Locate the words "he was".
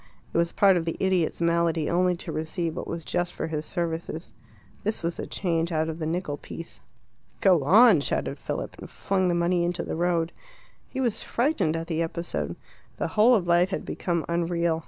10.89-11.21